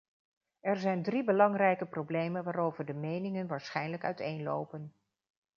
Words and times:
Er 0.59 0.77
zijn 0.77 1.03
drie 1.03 1.23
belangrijke 1.23 1.85
problemen, 1.85 2.43
waarover 2.43 2.85
de 2.85 2.93
meningen 2.93 3.47
waarschijnlijk 3.47 4.03
uiteenlopen. 4.03 4.93